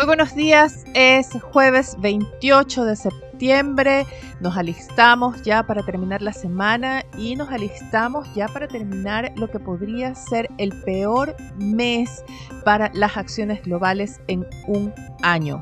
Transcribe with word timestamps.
Muy 0.00 0.06
buenos 0.06 0.34
días, 0.34 0.86
es 0.94 1.28
jueves 1.52 1.94
28 2.00 2.86
de 2.86 2.96
septiembre, 2.96 4.06
nos 4.40 4.56
alistamos 4.56 5.42
ya 5.42 5.62
para 5.66 5.82
terminar 5.82 6.22
la 6.22 6.32
semana 6.32 7.04
y 7.18 7.36
nos 7.36 7.50
alistamos 7.50 8.26
ya 8.34 8.48
para 8.48 8.66
terminar 8.66 9.30
lo 9.36 9.50
que 9.50 9.60
podría 9.60 10.14
ser 10.14 10.48
el 10.56 10.72
peor 10.84 11.36
mes 11.58 12.24
para 12.64 12.90
las 12.94 13.18
acciones 13.18 13.60
globales 13.62 14.22
en 14.26 14.46
un 14.68 14.94
año. 15.20 15.60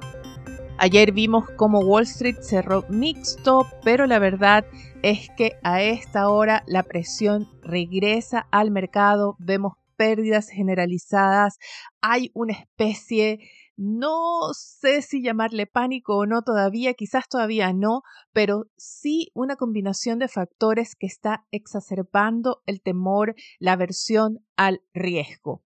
Ayer 0.79 1.11
vimos 1.11 1.51
cómo 1.57 1.81
Wall 1.81 2.05
Street 2.05 2.37
cerró 2.41 2.85
mixto, 2.89 3.67
pero 3.83 4.07
la 4.07 4.21
verdad 4.21 4.65
es 5.03 5.31
que 5.37 5.59
a 5.65 5.83
esta 5.83 6.29
hora 6.29 6.63
la 6.69 6.85
presión 6.85 7.49
regresa 7.61 8.47
al 8.53 8.71
mercado, 8.71 9.35
vemos 9.41 9.73
pérdidas 9.97 10.49
generalizadas, 10.49 11.59
hay 12.01 12.31
una 12.35 12.53
especie 12.53 13.41
no 13.79 14.53
sé 14.55 15.03
si 15.03 15.23
llamarle 15.23 15.67
pánico 15.69 16.17
o 16.17 16.27
no 16.27 16.43
todavía, 16.43 16.95
quizás 16.95 17.29
todavía 17.29 17.73
no, 17.73 18.03
pero 18.33 18.65
sí 18.77 19.31
una 19.35 19.55
combinación 19.55 20.19
de 20.19 20.27
factores 20.27 20.97
que 20.97 21.07
está 21.07 21.47
exacerbando 21.53 22.61
el 22.67 22.83
temor, 22.83 23.37
la 23.61 23.73
aversión 23.73 24.41
al 24.57 24.83
riesgo. 24.93 25.63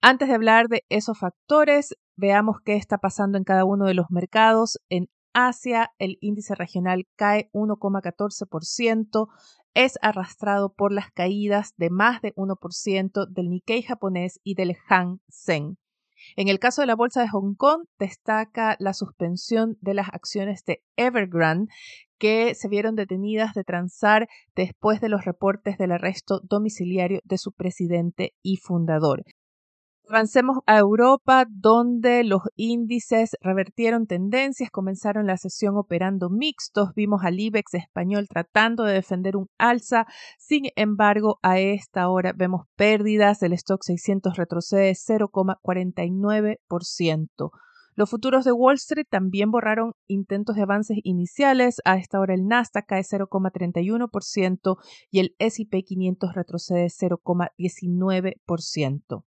Antes 0.00 0.28
de 0.28 0.34
hablar 0.34 0.68
de 0.68 0.84
esos 0.88 1.18
factores, 1.18 1.94
veamos 2.16 2.56
qué 2.64 2.76
está 2.76 2.96
pasando 2.96 3.36
en 3.36 3.44
cada 3.44 3.66
uno 3.66 3.84
de 3.84 3.94
los 3.94 4.06
mercados. 4.10 4.78
En 4.88 5.10
Asia, 5.34 5.90
el 5.98 6.16
índice 6.20 6.54
regional 6.54 7.06
cae 7.14 7.50
1,14%, 7.52 9.28
es 9.74 9.98
arrastrado 10.00 10.72
por 10.72 10.92
las 10.92 11.10
caídas 11.10 11.74
de 11.76 11.90
más 11.90 12.22
de 12.22 12.32
1% 12.36 13.26
del 13.28 13.50
Nikkei 13.50 13.82
japonés 13.82 14.40
y 14.44 14.54
del 14.54 14.76
Hang 14.88 15.18
Seng. 15.28 15.76
En 16.36 16.48
el 16.48 16.58
caso 16.58 16.82
de 16.82 16.86
la 16.86 16.96
Bolsa 16.96 17.20
de 17.20 17.28
Hong 17.28 17.54
Kong, 17.54 17.84
destaca 17.98 18.76
la 18.80 18.92
suspensión 18.92 19.76
de 19.80 19.94
las 19.94 20.08
acciones 20.08 20.64
de 20.64 20.82
Evergrande 20.96 21.72
que 22.18 22.54
se 22.54 22.68
vieron 22.68 22.96
detenidas 22.96 23.54
de 23.54 23.64
transar 23.64 24.28
después 24.56 25.00
de 25.00 25.08
los 25.08 25.24
reportes 25.24 25.78
del 25.78 25.92
arresto 25.92 26.40
domiciliario 26.42 27.20
de 27.24 27.38
su 27.38 27.52
presidente 27.52 28.34
y 28.42 28.56
fundador. 28.56 29.24
Avancemos 30.14 30.58
a 30.66 30.78
Europa, 30.78 31.44
donde 31.50 32.22
los 32.22 32.42
índices 32.54 33.36
revertieron 33.40 34.06
tendencias, 34.06 34.70
comenzaron 34.70 35.26
la 35.26 35.36
sesión 35.36 35.76
operando 35.76 36.30
mixtos, 36.30 36.94
vimos 36.94 37.24
al 37.24 37.40
IBEX 37.40 37.74
español 37.74 38.28
tratando 38.28 38.84
de 38.84 38.92
defender 38.92 39.36
un 39.36 39.48
alza, 39.58 40.06
sin 40.38 40.66
embargo, 40.76 41.40
a 41.42 41.58
esta 41.58 42.08
hora 42.08 42.32
vemos 42.32 42.68
pérdidas, 42.76 43.42
el 43.42 43.54
stock 43.54 43.82
600 43.82 44.36
retrocede 44.36 44.92
0,49%. 44.92 47.50
Los 47.96 48.08
futuros 48.08 48.44
de 48.44 48.52
Wall 48.52 48.76
Street 48.76 49.08
también 49.10 49.50
borraron 49.50 49.94
intentos 50.06 50.54
de 50.54 50.62
avances 50.62 50.98
iniciales. 51.02 51.80
A 51.84 51.96
esta 51.96 52.20
hora 52.20 52.34
el 52.34 52.46
Nasdaq 52.46 52.86
cae 52.86 53.02
0,31% 53.02 54.76
y 55.10 55.18
el 55.18 55.34
SP 55.42 55.82
500 55.82 56.34
retrocede 56.34 56.86
0,19%. 56.86 59.24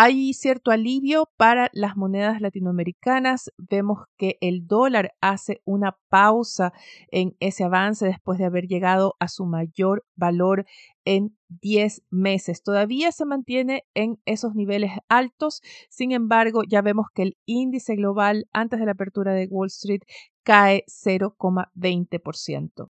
Hay 0.00 0.32
cierto 0.32 0.70
alivio 0.70 1.28
para 1.36 1.70
las 1.72 1.96
monedas 1.96 2.40
latinoamericanas. 2.40 3.50
Vemos 3.58 4.04
que 4.16 4.38
el 4.40 4.68
dólar 4.68 5.16
hace 5.20 5.60
una 5.64 5.98
pausa 6.08 6.72
en 7.10 7.36
ese 7.40 7.64
avance 7.64 8.06
después 8.06 8.38
de 8.38 8.44
haber 8.44 8.68
llegado 8.68 9.16
a 9.18 9.26
su 9.26 9.44
mayor 9.44 10.04
valor 10.14 10.66
en 11.04 11.36
10 11.48 12.04
meses. 12.10 12.62
Todavía 12.62 13.10
se 13.10 13.24
mantiene 13.24 13.86
en 13.92 14.20
esos 14.24 14.54
niveles 14.54 14.92
altos. 15.08 15.62
Sin 15.90 16.12
embargo, 16.12 16.62
ya 16.62 16.80
vemos 16.80 17.06
que 17.12 17.22
el 17.22 17.36
índice 17.44 17.96
global 17.96 18.46
antes 18.52 18.78
de 18.78 18.86
la 18.86 18.92
apertura 18.92 19.34
de 19.34 19.48
Wall 19.50 19.66
Street 19.66 20.02
cae 20.44 20.84
0,20%. 20.86 22.88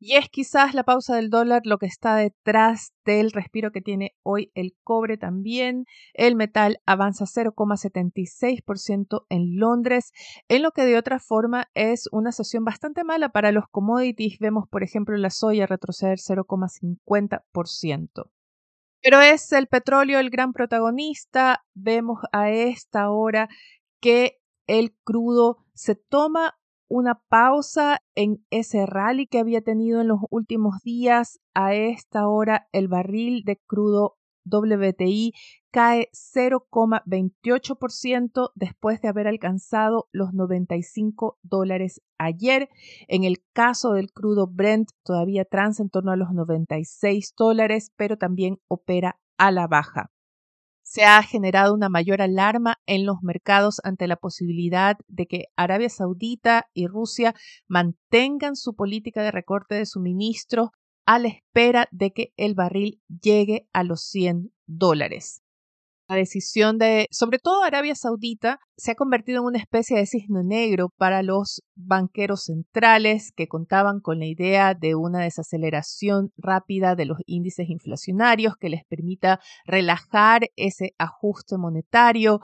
Y 0.00 0.14
es 0.14 0.28
quizás 0.28 0.74
la 0.74 0.84
pausa 0.84 1.16
del 1.16 1.28
dólar 1.28 1.62
lo 1.64 1.78
que 1.78 1.86
está 1.86 2.14
detrás 2.14 2.92
del 3.04 3.32
respiro 3.32 3.72
que 3.72 3.80
tiene 3.80 4.14
hoy 4.22 4.52
el 4.54 4.76
cobre 4.84 5.16
también. 5.16 5.86
El 6.14 6.36
metal 6.36 6.80
avanza 6.86 7.24
0,76% 7.24 9.26
en 9.28 9.58
Londres, 9.58 10.12
en 10.46 10.62
lo 10.62 10.70
que 10.70 10.84
de 10.84 10.96
otra 10.96 11.18
forma 11.18 11.68
es 11.74 12.08
una 12.12 12.30
sesión 12.30 12.64
bastante 12.64 13.02
mala 13.02 13.30
para 13.30 13.50
los 13.50 13.64
commodities. 13.70 14.38
Vemos, 14.38 14.68
por 14.68 14.84
ejemplo, 14.84 15.16
la 15.16 15.30
soya 15.30 15.66
retroceder 15.66 16.18
0,50%. 16.18 18.30
Pero 19.02 19.20
es 19.20 19.50
el 19.52 19.66
petróleo 19.66 20.20
el 20.20 20.30
gran 20.30 20.52
protagonista. 20.52 21.64
Vemos 21.74 22.20
a 22.32 22.50
esta 22.50 23.10
hora 23.10 23.48
que 24.00 24.38
el 24.68 24.94
crudo 25.02 25.64
se 25.74 25.94
toma 25.94 26.57
una 26.88 27.20
pausa 27.28 28.02
en 28.14 28.44
ese 28.50 28.86
rally 28.86 29.26
que 29.26 29.38
había 29.38 29.62
tenido 29.62 30.00
en 30.00 30.08
los 30.08 30.20
últimos 30.30 30.80
días. 30.82 31.40
A 31.54 31.74
esta 31.74 32.28
hora 32.28 32.68
el 32.72 32.88
barril 32.88 33.44
de 33.44 33.56
crudo 33.56 34.16
WTI 34.44 35.32
cae 35.70 36.08
0,28% 36.12 38.52
después 38.54 39.02
de 39.02 39.08
haber 39.08 39.26
alcanzado 39.28 40.08
los 40.12 40.32
95 40.32 41.38
dólares 41.42 42.00
ayer. 42.16 42.70
En 43.06 43.24
el 43.24 43.44
caso 43.52 43.92
del 43.92 44.10
crudo 44.12 44.46
Brent 44.46 44.88
todavía 45.02 45.44
transa 45.44 45.82
en 45.82 45.90
torno 45.90 46.12
a 46.12 46.16
los 46.16 46.32
96 46.32 47.34
dólares, 47.36 47.92
pero 47.96 48.16
también 48.16 48.60
opera 48.68 49.20
a 49.36 49.50
la 49.50 49.66
baja 49.66 50.10
se 50.88 51.04
ha 51.04 51.22
generado 51.22 51.74
una 51.74 51.90
mayor 51.90 52.22
alarma 52.22 52.78
en 52.86 53.04
los 53.04 53.18
mercados 53.20 53.78
ante 53.84 54.08
la 54.08 54.16
posibilidad 54.16 54.96
de 55.06 55.26
que 55.26 55.44
Arabia 55.54 55.90
Saudita 55.90 56.66
y 56.72 56.86
Rusia 56.86 57.34
mantengan 57.66 58.56
su 58.56 58.74
política 58.74 59.22
de 59.22 59.30
recorte 59.30 59.74
de 59.74 59.84
suministro 59.84 60.72
a 61.04 61.18
la 61.18 61.28
espera 61.28 61.88
de 61.90 62.12
que 62.12 62.32
el 62.38 62.54
barril 62.54 63.02
llegue 63.20 63.68
a 63.74 63.84
los 63.84 64.00
100 64.04 64.50
dólares. 64.66 65.42
La 66.08 66.16
decisión 66.16 66.78
de, 66.78 67.06
sobre 67.10 67.38
todo 67.38 67.62
Arabia 67.62 67.94
Saudita, 67.94 68.60
se 68.78 68.92
ha 68.92 68.94
convertido 68.94 69.40
en 69.40 69.44
una 69.44 69.58
especie 69.58 69.98
de 69.98 70.06
cisne 70.06 70.42
negro 70.42 70.88
para 70.96 71.22
los 71.22 71.60
banqueros 71.76 72.44
centrales 72.44 73.30
que 73.36 73.46
contaban 73.46 74.00
con 74.00 74.18
la 74.18 74.24
idea 74.24 74.72
de 74.72 74.94
una 74.94 75.20
desaceleración 75.20 76.30
rápida 76.38 76.94
de 76.94 77.04
los 77.04 77.18
índices 77.26 77.68
inflacionarios 77.68 78.54
que 78.58 78.70
les 78.70 78.84
permita 78.88 79.38
relajar 79.66 80.48
ese 80.56 80.94
ajuste 80.96 81.58
monetario. 81.58 82.40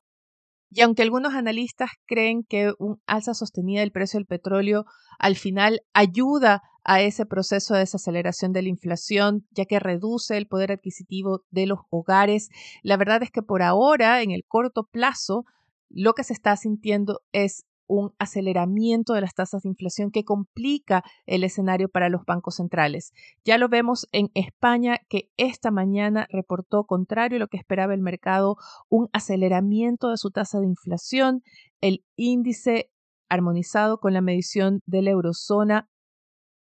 Y 0.69 0.81
aunque 0.81 1.01
algunos 1.01 1.33
analistas 1.33 1.89
creen 2.05 2.43
que 2.47 2.71
un 2.77 3.01
alza 3.07 3.33
sostenida 3.33 3.79
del 3.79 3.91
precio 3.91 4.19
del 4.19 4.27
petróleo 4.27 4.85
al 5.17 5.37
final 5.37 5.81
ayuda 5.91 6.61
a 6.85 7.01
ese 7.01 7.25
proceso 7.25 7.73
de 7.73 7.81
desaceleración 7.81 8.53
de 8.53 8.61
la 8.61 8.69
inflación, 8.69 9.45
ya 9.51 9.65
que 9.65 9.79
reduce 9.79 10.37
el 10.37 10.47
poder 10.47 10.71
adquisitivo 10.71 11.41
de 11.49 11.65
los 11.65 11.79
hogares. 11.89 12.49
La 12.83 12.95
verdad 12.95 13.21
es 13.23 13.31
que 13.31 13.41
por 13.41 13.63
ahora, 13.63 14.21
en 14.21 14.31
el 14.31 14.45
corto 14.47 14.87
plazo, 14.89 15.45
lo 15.89 16.13
que 16.13 16.23
se 16.23 16.33
está 16.33 16.55
sintiendo 16.55 17.21
es 17.31 17.65
un 17.87 18.13
aceleramiento 18.17 19.13
de 19.13 19.21
las 19.21 19.33
tasas 19.33 19.63
de 19.63 19.69
inflación 19.69 20.11
que 20.11 20.23
complica 20.23 21.03
el 21.25 21.43
escenario 21.43 21.89
para 21.89 22.09
los 22.09 22.23
bancos 22.25 22.55
centrales. 22.55 23.13
Ya 23.43 23.57
lo 23.57 23.69
vemos 23.69 24.07
en 24.11 24.29
España 24.33 24.99
que 25.09 25.29
esta 25.37 25.71
mañana 25.71 26.27
reportó, 26.31 26.85
contrario 26.85 27.37
a 27.37 27.39
lo 27.39 27.47
que 27.47 27.57
esperaba 27.57 27.93
el 27.93 28.01
mercado, 28.01 28.57
un 28.89 29.09
aceleramiento 29.13 30.09
de 30.09 30.17
su 30.17 30.31
tasa 30.31 30.59
de 30.59 30.67
inflación. 30.67 31.41
El 31.81 32.03
índice 32.15 32.89
armonizado 33.29 33.99
con 33.99 34.13
la 34.13 34.21
medición 34.21 34.81
de 34.85 35.01
la 35.01 35.11
eurozona 35.11 35.89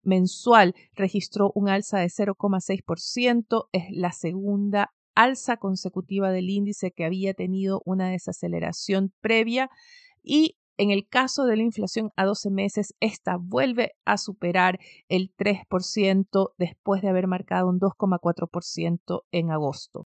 mensual 0.05 0.75
registró 0.95 1.53
un 1.55 1.69
alza 1.69 1.99
de 1.99 2.07
0,6%, 2.07 3.69
es 3.73 3.85
la 3.91 4.13
segunda 4.13 4.95
alza 5.15 5.57
consecutiva 5.57 6.31
del 6.31 6.51
índice 6.51 6.91
que 6.91 7.05
había 7.05 7.35
tenido 7.35 7.83
una 7.85 8.09
desaceleración 8.09 9.13
previa 9.21 9.71
y 10.23 10.57
en 10.77 10.91
el 10.91 11.07
caso 11.09 11.45
de 11.45 11.57
la 11.57 11.63
inflación 11.63 12.11
a 12.17 12.25
12 12.25 12.51
meses, 12.51 12.95
esta 12.99 13.37
vuelve 13.37 13.93
a 14.05 14.19
superar 14.19 14.81
el 15.09 15.33
3% 15.37 16.53
después 16.59 17.01
de 17.01 17.09
haber 17.09 17.29
marcado 17.29 17.69
un 17.69 17.79
2,4% 17.79 19.23
en 19.31 19.51
agosto. 19.53 20.09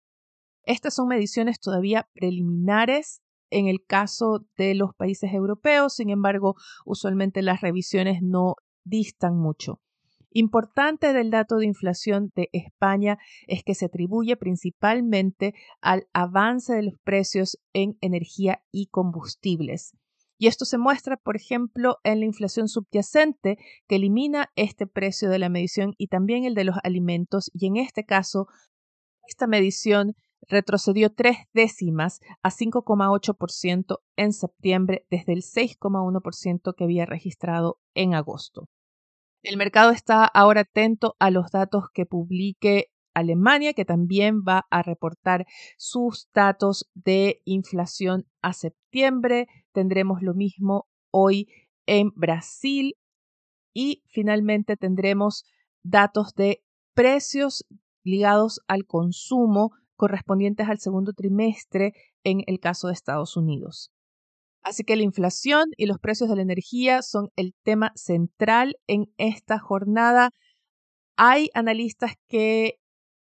Estas 0.62 0.94
son 0.94 1.08
mediciones 1.08 1.60
todavía 1.60 2.08
preliminares 2.14 3.20
en 3.50 3.68
el 3.68 3.84
caso 3.86 4.46
de 4.56 4.74
los 4.74 4.94
países 4.94 5.32
europeos, 5.34 5.94
sin 5.94 6.08
embargo, 6.08 6.56
usualmente 6.86 7.42
las 7.42 7.60
revisiones 7.60 8.22
no 8.22 8.56
distan 8.84 9.36
mucho. 9.36 9.80
Importante 10.36 11.12
del 11.12 11.30
dato 11.30 11.58
de 11.58 11.66
inflación 11.66 12.32
de 12.34 12.50
España 12.52 13.18
es 13.46 13.62
que 13.62 13.76
se 13.76 13.84
atribuye 13.84 14.36
principalmente 14.36 15.54
al 15.80 16.08
avance 16.12 16.74
de 16.74 16.82
los 16.82 16.98
precios 17.04 17.60
en 17.72 17.96
energía 18.00 18.60
y 18.72 18.88
combustibles. 18.88 19.96
Y 20.36 20.48
esto 20.48 20.64
se 20.64 20.76
muestra, 20.76 21.16
por 21.16 21.36
ejemplo, 21.36 21.98
en 22.02 22.18
la 22.18 22.26
inflación 22.26 22.66
subyacente, 22.66 23.58
que 23.86 23.94
elimina 23.94 24.50
este 24.56 24.88
precio 24.88 25.30
de 25.30 25.38
la 25.38 25.48
medición 25.48 25.94
y 25.98 26.08
también 26.08 26.44
el 26.44 26.56
de 26.56 26.64
los 26.64 26.78
alimentos. 26.82 27.52
Y 27.54 27.68
en 27.68 27.76
este 27.76 28.04
caso, 28.04 28.48
esta 29.28 29.46
medición 29.46 30.16
retrocedió 30.48 31.14
tres 31.14 31.36
décimas 31.52 32.18
a 32.42 32.50
5,8% 32.50 33.98
en 34.16 34.32
septiembre 34.32 35.06
desde 35.12 35.32
el 35.32 35.42
6,1% 35.42 36.74
que 36.74 36.82
había 36.82 37.06
registrado 37.06 37.78
en 37.94 38.14
agosto. 38.14 38.68
El 39.44 39.58
mercado 39.58 39.90
está 39.90 40.24
ahora 40.24 40.62
atento 40.62 41.16
a 41.18 41.30
los 41.30 41.50
datos 41.50 41.90
que 41.92 42.06
publique 42.06 42.86
Alemania, 43.12 43.74
que 43.74 43.84
también 43.84 44.40
va 44.40 44.66
a 44.70 44.82
reportar 44.82 45.44
sus 45.76 46.30
datos 46.32 46.90
de 46.94 47.42
inflación 47.44 48.26
a 48.40 48.54
septiembre. 48.54 49.46
Tendremos 49.72 50.22
lo 50.22 50.32
mismo 50.32 50.88
hoy 51.10 51.48
en 51.84 52.10
Brasil 52.16 52.96
y 53.74 54.02
finalmente 54.06 54.78
tendremos 54.78 55.44
datos 55.82 56.34
de 56.34 56.64
precios 56.94 57.66
ligados 58.02 58.62
al 58.66 58.86
consumo 58.86 59.72
correspondientes 59.94 60.70
al 60.70 60.78
segundo 60.78 61.12
trimestre 61.12 61.92
en 62.24 62.40
el 62.46 62.60
caso 62.60 62.86
de 62.86 62.94
Estados 62.94 63.36
Unidos. 63.36 63.92
Así 64.64 64.82
que 64.82 64.96
la 64.96 65.02
inflación 65.02 65.66
y 65.76 65.84
los 65.86 65.98
precios 65.98 66.30
de 66.30 66.36
la 66.36 66.42
energía 66.42 67.02
son 67.02 67.28
el 67.36 67.54
tema 67.64 67.92
central 67.96 68.76
en 68.86 69.12
esta 69.18 69.58
jornada. 69.58 70.30
Hay 71.16 71.50
analistas 71.52 72.14
que 72.28 72.78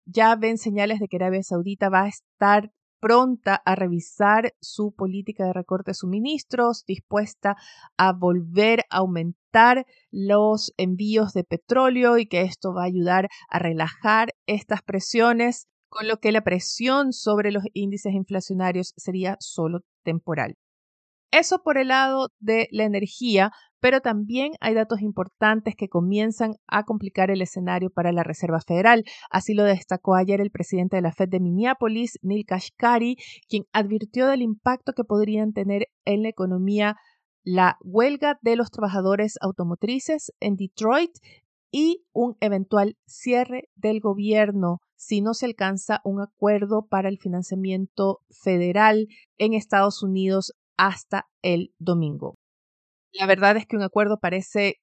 ya 0.05 0.35
ven 0.37 0.57
señales 0.57 0.99
de 0.99 1.07
que 1.09 1.17
Arabia 1.17 1.43
Saudita 1.43 1.89
va 1.89 2.03
a 2.03 2.07
estar 2.07 2.71
pronta 3.01 3.55
a 3.65 3.75
revisar 3.75 4.53
su 4.61 4.93
política 4.93 5.45
de 5.45 5.53
recorte 5.53 5.91
de 5.91 5.95
suministros, 5.95 6.85
dispuesta 6.85 7.57
a 7.97 8.13
volver 8.13 8.85
a 8.89 8.97
aumentar 8.99 9.85
los 10.11 10.73
envíos 10.77 11.33
de 11.33 11.43
petróleo 11.43 12.17
y 12.17 12.27
que 12.27 12.43
esto 12.43 12.73
va 12.73 12.83
a 12.83 12.87
ayudar 12.87 13.27
a 13.49 13.59
relajar 13.59 14.33
estas 14.47 14.81
presiones, 14.81 15.67
con 15.89 16.07
lo 16.07 16.17
que 16.17 16.31
la 16.31 16.41
presión 16.41 17.13
sobre 17.13 17.51
los 17.51 17.65
índices 17.73 18.13
inflacionarios 18.13 18.93
sería 18.97 19.35
solo 19.39 19.81
temporal. 20.03 20.55
Eso 21.35 21.61
por 21.63 21.77
el 21.77 21.89
lado 21.89 22.29
de 22.39 22.69
la 22.71 22.85
energía, 22.85 23.51
pero 23.81 23.99
también 23.99 24.53
hay 24.61 24.73
datos 24.73 25.01
importantes 25.01 25.75
que 25.75 25.89
comienzan 25.89 26.55
a 26.65 26.85
complicar 26.85 27.29
el 27.29 27.41
escenario 27.41 27.89
para 27.89 28.13
la 28.13 28.23
Reserva 28.23 28.61
Federal. 28.61 29.03
Así 29.29 29.53
lo 29.53 29.65
destacó 29.65 30.15
ayer 30.15 30.39
el 30.39 30.49
presidente 30.49 30.95
de 30.95 31.01
la 31.01 31.11
Fed 31.11 31.27
de 31.27 31.41
Minneapolis, 31.41 32.19
Neil 32.21 32.45
Kashkari, 32.45 33.17
quien 33.49 33.65
advirtió 33.73 34.27
del 34.27 34.43
impacto 34.43 34.93
que 34.93 35.03
podrían 35.03 35.51
tener 35.51 35.89
en 36.05 36.23
la 36.23 36.29
economía 36.29 36.95
la 37.43 37.77
huelga 37.81 38.39
de 38.41 38.55
los 38.55 38.71
trabajadores 38.71 39.37
automotrices 39.41 40.31
en 40.39 40.55
Detroit 40.55 41.11
y 41.69 42.05
un 42.13 42.37
eventual 42.39 42.95
cierre 43.05 43.67
del 43.75 43.99
gobierno 43.99 44.79
si 44.95 45.19
no 45.19 45.33
se 45.33 45.47
alcanza 45.47 45.99
un 46.05 46.21
acuerdo 46.21 46.87
para 46.87 47.09
el 47.09 47.17
financiamiento 47.17 48.21
federal 48.29 49.09
en 49.37 49.53
Estados 49.53 50.01
Unidos 50.01 50.53
hasta 50.77 51.27
el 51.41 51.73
domingo. 51.79 52.35
La 53.13 53.27
verdad 53.27 53.57
es 53.57 53.65
que 53.65 53.77
un 53.77 53.83
acuerdo 53.83 54.17
parece 54.19 54.75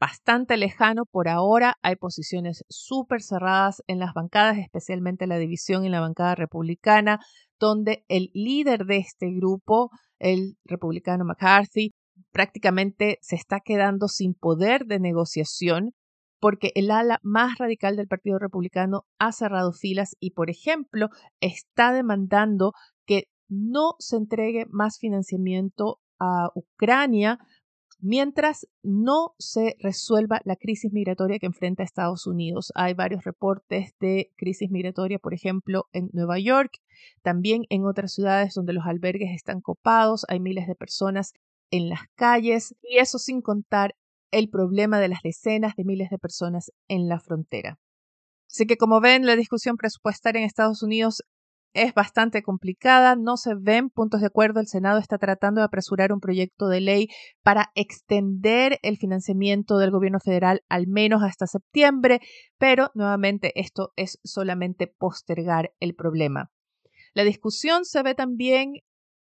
bastante 0.00 0.56
lejano 0.56 1.04
por 1.10 1.28
ahora. 1.28 1.74
Hay 1.82 1.96
posiciones 1.96 2.64
súper 2.68 3.22
cerradas 3.22 3.82
en 3.86 3.98
las 3.98 4.14
bancadas, 4.14 4.58
especialmente 4.58 5.26
la 5.26 5.38
división 5.38 5.84
en 5.84 5.92
la 5.92 6.00
bancada 6.00 6.34
republicana, 6.34 7.20
donde 7.58 8.04
el 8.08 8.30
líder 8.34 8.84
de 8.86 8.98
este 8.98 9.30
grupo, 9.30 9.90
el 10.18 10.56
republicano 10.64 11.24
McCarthy, 11.24 11.92
prácticamente 12.32 13.18
se 13.22 13.36
está 13.36 13.60
quedando 13.60 14.08
sin 14.08 14.34
poder 14.34 14.86
de 14.86 15.00
negociación 15.00 15.92
porque 16.40 16.72
el 16.74 16.90
ala 16.90 17.20
más 17.22 17.56
radical 17.56 17.96
del 17.96 18.06
Partido 18.06 18.38
Republicano 18.38 19.06
ha 19.18 19.32
cerrado 19.32 19.72
filas 19.72 20.14
y, 20.20 20.32
por 20.32 20.50
ejemplo, 20.50 21.08
está 21.40 21.94
demandando 21.94 22.72
que 23.06 23.24
no 23.48 23.94
se 23.98 24.16
entregue 24.16 24.66
más 24.70 24.98
financiamiento 24.98 26.00
a 26.18 26.50
Ucrania 26.54 27.38
mientras 28.00 28.66
no 28.82 29.34
se 29.38 29.76
resuelva 29.80 30.42
la 30.44 30.56
crisis 30.56 30.92
migratoria 30.92 31.38
que 31.38 31.46
enfrenta 31.46 31.82
Estados 31.82 32.26
Unidos. 32.26 32.70
Hay 32.74 32.92
varios 32.92 33.24
reportes 33.24 33.94
de 33.98 34.30
crisis 34.36 34.70
migratoria, 34.70 35.18
por 35.18 35.32
ejemplo, 35.32 35.86
en 35.92 36.10
Nueva 36.12 36.38
York, 36.38 36.72
también 37.22 37.62
en 37.70 37.86
otras 37.86 38.12
ciudades 38.12 38.54
donde 38.54 38.74
los 38.74 38.84
albergues 38.84 39.30
están 39.34 39.60
copados, 39.60 40.26
hay 40.28 40.38
miles 40.38 40.66
de 40.66 40.74
personas 40.74 41.32
en 41.70 41.88
las 41.88 42.00
calles 42.14 42.74
y 42.82 42.98
eso 42.98 43.18
sin 43.18 43.40
contar 43.40 43.96
el 44.30 44.50
problema 44.50 44.98
de 44.98 45.08
las 45.08 45.22
decenas 45.22 45.74
de 45.76 45.84
miles 45.84 46.10
de 46.10 46.18
personas 46.18 46.72
en 46.88 47.08
la 47.08 47.20
frontera. 47.20 47.78
Así 48.50 48.66
que 48.66 48.76
como 48.76 49.00
ven, 49.00 49.26
la 49.26 49.36
discusión 49.36 49.76
presupuestaria 49.76 50.40
en 50.40 50.46
Estados 50.46 50.82
Unidos 50.82 51.22
es 51.74 51.92
bastante 51.92 52.42
complicada, 52.42 53.16
no 53.16 53.36
se 53.36 53.54
ven 53.54 53.90
puntos 53.90 54.20
de 54.20 54.28
acuerdo. 54.28 54.60
El 54.60 54.68
Senado 54.68 54.98
está 54.98 55.18
tratando 55.18 55.60
de 55.60 55.66
apresurar 55.66 56.12
un 56.12 56.20
proyecto 56.20 56.68
de 56.68 56.80
ley 56.80 57.08
para 57.42 57.70
extender 57.74 58.78
el 58.82 58.96
financiamiento 58.96 59.78
del 59.78 59.90
gobierno 59.90 60.20
federal 60.20 60.62
al 60.68 60.86
menos 60.86 61.22
hasta 61.22 61.46
septiembre, 61.46 62.20
pero 62.58 62.90
nuevamente 62.94 63.52
esto 63.60 63.92
es 63.96 64.20
solamente 64.22 64.86
postergar 64.86 65.72
el 65.80 65.94
problema. 65.94 66.50
La 67.12 67.24
discusión 67.24 67.84
se 67.84 68.02
ve 68.02 68.14
también 68.14 68.74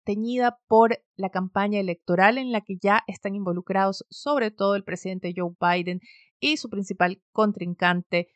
teñida 0.03 0.59
por 0.67 0.99
la 1.15 1.29
campaña 1.29 1.79
electoral 1.79 2.37
en 2.37 2.51
la 2.51 2.61
que 2.61 2.75
ya 2.81 3.01
están 3.07 3.35
involucrados 3.35 4.05
sobre 4.09 4.51
todo 4.51 4.75
el 4.75 4.83
presidente 4.83 5.33
Joe 5.35 5.53
Biden 5.59 5.99
y 6.39 6.57
su 6.57 6.69
principal 6.69 7.21
contrincante, 7.31 8.27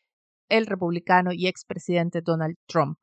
el 0.47 0.67
republicano 0.67 1.31
y 1.33 1.47
expresidente 1.47 2.21
Donald 2.21 2.55
Trump. 2.67 2.97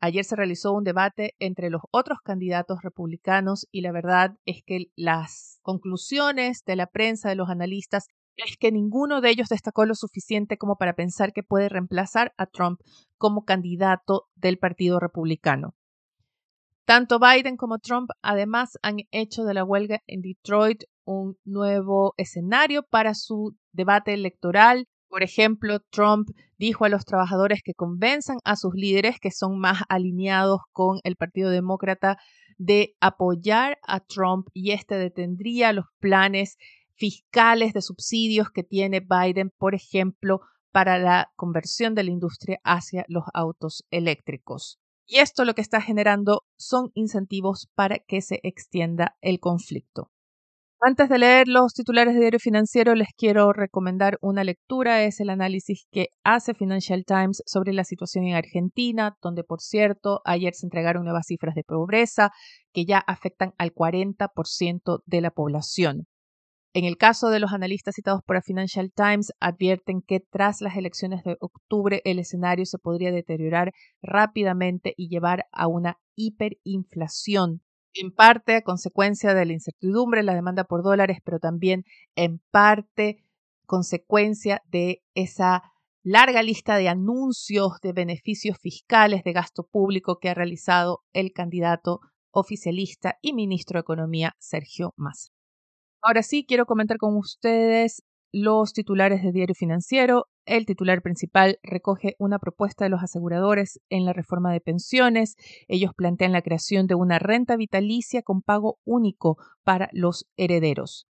Ayer 0.00 0.24
se 0.24 0.36
realizó 0.36 0.72
un 0.72 0.84
debate 0.84 1.34
entre 1.38 1.70
los 1.70 1.82
otros 1.90 2.18
candidatos 2.22 2.82
republicanos 2.82 3.66
y 3.70 3.80
la 3.80 3.92
verdad 3.92 4.36
es 4.44 4.62
que 4.64 4.86
las 4.96 5.58
conclusiones 5.62 6.62
de 6.64 6.76
la 6.76 6.86
prensa, 6.86 7.28
de 7.28 7.36
los 7.36 7.48
analistas, 7.48 8.08
es 8.36 8.56
que 8.56 8.72
ninguno 8.72 9.20
de 9.20 9.30
ellos 9.30 9.48
destacó 9.48 9.84
lo 9.86 9.94
suficiente 9.94 10.58
como 10.58 10.76
para 10.76 10.94
pensar 10.94 11.32
que 11.32 11.42
puede 11.42 11.68
reemplazar 11.68 12.34
a 12.36 12.46
Trump 12.46 12.80
como 13.16 13.44
candidato 13.44 14.26
del 14.34 14.58
Partido 14.58 14.98
Republicano. 14.98 15.74
Tanto 16.84 17.18
Biden 17.18 17.56
como 17.56 17.78
Trump 17.78 18.10
además 18.20 18.78
han 18.82 18.96
hecho 19.10 19.44
de 19.44 19.54
la 19.54 19.64
huelga 19.64 20.00
en 20.06 20.20
Detroit 20.20 20.84
un 21.04 21.38
nuevo 21.44 22.14
escenario 22.18 22.82
para 22.82 23.14
su 23.14 23.56
debate 23.72 24.12
electoral 24.12 24.86
por 25.14 25.22
ejemplo, 25.22 25.78
Trump 25.90 26.30
dijo 26.58 26.84
a 26.84 26.88
los 26.88 27.04
trabajadores 27.04 27.60
que 27.62 27.72
convenzan 27.72 28.38
a 28.42 28.56
sus 28.56 28.74
líderes 28.74 29.20
que 29.20 29.30
son 29.30 29.60
más 29.60 29.82
alineados 29.88 30.62
con 30.72 30.98
el 31.04 31.14
Partido 31.14 31.50
Demócrata 31.50 32.18
de 32.58 32.96
apoyar 33.00 33.78
a 33.86 34.00
Trump 34.00 34.48
y 34.52 34.72
este 34.72 34.96
detendría 34.96 35.72
los 35.72 35.84
planes 36.00 36.56
fiscales 36.96 37.74
de 37.74 37.82
subsidios 37.82 38.50
que 38.50 38.64
tiene 38.64 38.98
Biden, 38.98 39.52
por 39.56 39.76
ejemplo, 39.76 40.40
para 40.72 40.98
la 40.98 41.30
conversión 41.36 41.94
de 41.94 42.02
la 42.02 42.10
industria 42.10 42.58
hacia 42.64 43.04
los 43.06 43.22
autos 43.34 43.84
eléctricos. 43.92 44.80
Y 45.06 45.18
esto 45.18 45.44
lo 45.44 45.54
que 45.54 45.62
está 45.62 45.80
generando 45.80 46.42
son 46.56 46.90
incentivos 46.92 47.68
para 47.76 48.00
que 48.00 48.20
se 48.20 48.40
extienda 48.42 49.16
el 49.20 49.38
conflicto. 49.38 50.10
Antes 50.86 51.08
de 51.08 51.18
leer 51.18 51.48
los 51.48 51.72
titulares 51.72 52.12
de 52.12 52.20
diario 52.20 52.38
financiero, 52.38 52.94
les 52.94 53.08
quiero 53.16 53.54
recomendar 53.54 54.18
una 54.20 54.44
lectura. 54.44 55.02
Es 55.02 55.18
el 55.18 55.30
análisis 55.30 55.86
que 55.90 56.08
hace 56.24 56.52
Financial 56.52 57.06
Times 57.06 57.42
sobre 57.46 57.72
la 57.72 57.84
situación 57.84 58.26
en 58.26 58.34
Argentina, 58.34 59.16
donde, 59.22 59.44
por 59.44 59.62
cierto, 59.62 60.20
ayer 60.26 60.52
se 60.52 60.66
entregaron 60.66 61.04
nuevas 61.04 61.24
cifras 61.26 61.54
de 61.54 61.64
pobreza 61.64 62.32
que 62.74 62.84
ya 62.84 62.98
afectan 62.98 63.54
al 63.56 63.72
40% 63.72 65.00
de 65.06 65.20
la 65.22 65.30
población. 65.30 66.06
En 66.74 66.84
el 66.84 66.98
caso 66.98 67.30
de 67.30 67.40
los 67.40 67.54
analistas 67.54 67.94
citados 67.94 68.20
por 68.22 68.42
Financial 68.42 68.92
Times, 68.94 69.32
advierten 69.40 70.02
que 70.06 70.20
tras 70.20 70.60
las 70.60 70.76
elecciones 70.76 71.24
de 71.24 71.38
octubre 71.40 72.02
el 72.04 72.18
escenario 72.18 72.66
se 72.66 72.76
podría 72.76 73.10
deteriorar 73.10 73.72
rápidamente 74.02 74.92
y 74.98 75.08
llevar 75.08 75.46
a 75.50 75.66
una 75.66 75.96
hiperinflación 76.14 77.63
en 77.94 78.12
parte 78.12 78.56
a 78.56 78.62
consecuencia 78.62 79.34
de 79.34 79.44
la 79.46 79.52
incertidumbre, 79.52 80.22
la 80.22 80.34
demanda 80.34 80.64
por 80.64 80.82
dólares, 80.82 81.18
pero 81.24 81.38
también 81.38 81.84
en 82.16 82.40
parte 82.50 83.24
consecuencia 83.66 84.62
de 84.70 85.02
esa 85.14 85.62
larga 86.02 86.42
lista 86.42 86.76
de 86.76 86.88
anuncios 86.88 87.80
de 87.82 87.92
beneficios 87.92 88.58
fiscales 88.58 89.24
de 89.24 89.32
gasto 89.32 89.64
público 89.64 90.18
que 90.18 90.28
ha 90.28 90.34
realizado 90.34 91.02
el 91.12 91.32
candidato 91.32 92.00
oficialista 92.30 93.16
y 93.22 93.32
ministro 93.32 93.78
de 93.78 93.82
Economía 93.82 94.34
Sergio 94.38 94.92
Massa. 94.96 95.30
Ahora 96.02 96.22
sí, 96.22 96.44
quiero 96.46 96.66
comentar 96.66 96.98
con 96.98 97.16
ustedes 97.16 98.02
los 98.34 98.72
titulares 98.72 99.22
de 99.22 99.30
Diario 99.30 99.54
Financiero. 99.54 100.26
El 100.44 100.66
titular 100.66 101.02
principal 101.02 101.60
recoge 101.62 102.16
una 102.18 102.40
propuesta 102.40 102.84
de 102.84 102.90
los 102.90 103.00
aseguradores 103.00 103.80
en 103.90 104.04
la 104.04 104.12
reforma 104.12 104.52
de 104.52 104.60
pensiones. 104.60 105.36
Ellos 105.68 105.92
plantean 105.96 106.32
la 106.32 106.42
creación 106.42 106.88
de 106.88 106.96
una 106.96 107.20
renta 107.20 107.56
vitalicia 107.56 108.22
con 108.22 108.42
pago 108.42 108.78
único 108.84 109.38
para 109.62 109.88
los 109.92 110.26
herederos. 110.36 111.06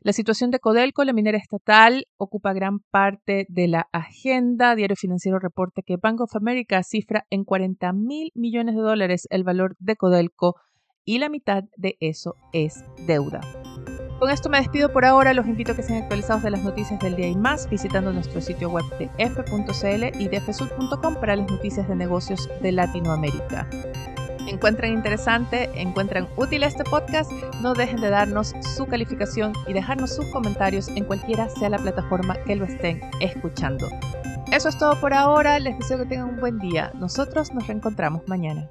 La 0.00 0.12
situación 0.12 0.50
de 0.50 0.60
Codelco, 0.60 1.04
la 1.04 1.14
minera 1.14 1.38
estatal, 1.38 2.06
ocupa 2.18 2.52
gran 2.52 2.80
parte 2.90 3.46
de 3.48 3.66
la 3.66 3.88
agenda. 3.90 4.76
Diario 4.76 4.94
Financiero 4.94 5.38
reporta 5.38 5.80
que 5.80 5.96
Bank 5.96 6.20
of 6.20 6.36
America 6.36 6.82
cifra 6.82 7.26
en 7.30 7.44
40 7.44 7.92
mil 7.94 8.30
millones 8.34 8.76
de 8.76 8.82
dólares 8.82 9.26
el 9.30 9.42
valor 9.42 9.74
de 9.78 9.96
Codelco 9.96 10.56
y 11.04 11.18
la 11.18 11.30
mitad 11.30 11.64
de 11.76 11.96
eso 12.00 12.34
es 12.52 12.84
deuda. 13.06 13.40
Con 14.18 14.30
esto 14.30 14.48
me 14.48 14.58
despido 14.58 14.92
por 14.92 15.04
ahora. 15.04 15.32
Los 15.32 15.46
invito 15.46 15.72
a 15.72 15.76
que 15.76 15.82
sean 15.82 16.02
actualizados 16.02 16.42
de 16.42 16.50
las 16.50 16.62
noticias 16.62 16.98
del 16.98 17.14
día 17.14 17.28
y 17.28 17.36
más 17.36 17.70
visitando 17.70 18.12
nuestro 18.12 18.40
sitio 18.40 18.68
web 18.68 18.84
de 18.98 19.08
f.cl 19.18 20.20
y 20.20 20.28
de 20.28 20.42
para 21.20 21.36
las 21.36 21.50
noticias 21.50 21.86
de 21.86 21.94
negocios 21.94 22.48
de 22.60 22.72
Latinoamérica. 22.72 23.68
Encuentran 24.48 24.92
interesante, 24.92 25.70
encuentran 25.74 26.26
útil 26.36 26.62
este 26.62 26.82
podcast, 26.82 27.30
no 27.60 27.74
dejen 27.74 28.00
de 28.00 28.08
darnos 28.08 28.54
su 28.74 28.86
calificación 28.86 29.52
y 29.66 29.74
dejarnos 29.74 30.16
sus 30.16 30.24
comentarios 30.26 30.88
en 30.88 31.04
cualquiera 31.04 31.48
sea 31.50 31.68
la 31.68 31.78
plataforma 31.78 32.34
que 32.44 32.56
lo 32.56 32.64
estén 32.64 33.02
escuchando. 33.20 33.88
Eso 34.50 34.70
es 34.70 34.78
todo 34.78 34.98
por 35.00 35.12
ahora, 35.12 35.58
les 35.60 35.78
deseo 35.78 35.98
que 35.98 36.06
tengan 36.06 36.30
un 36.30 36.40
buen 36.40 36.58
día. 36.58 36.90
Nosotros 36.94 37.52
nos 37.52 37.66
reencontramos 37.66 38.26
mañana. 38.26 38.70